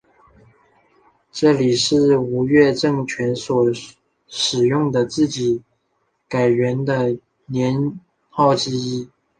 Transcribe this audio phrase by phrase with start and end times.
[1.31, 3.67] 这也是吴越政权所
[4.25, 5.61] 使用的自己
[6.27, 7.99] 改元的年
[8.31, 9.07] 号之一。